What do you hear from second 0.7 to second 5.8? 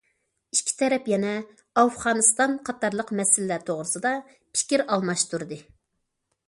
تەرەپ يەنە ئافغانىستان قاتارلىق مەسىلىلەر توغرىسىدا پىكىر ئالماشتۇردى.